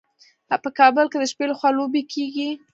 [0.63, 2.49] په کابل کې د شپې لخوا لوبې کیږي.